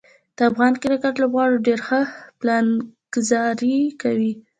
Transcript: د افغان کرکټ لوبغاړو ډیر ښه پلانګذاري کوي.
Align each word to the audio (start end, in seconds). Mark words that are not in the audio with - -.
د 0.37 0.39
افغان 0.49 0.73
کرکټ 0.81 1.15
لوبغاړو 1.21 1.63
ډیر 1.67 1.79
ښه 1.87 1.99
پلانګذاري 2.39 3.77
کوي. 4.01 4.31